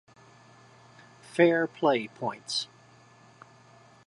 [1.21, 2.67] Fair play points.